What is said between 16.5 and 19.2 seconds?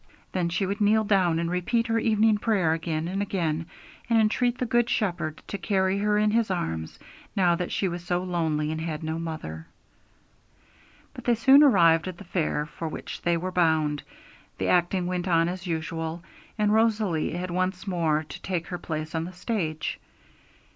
and Rosalie had once more to take her place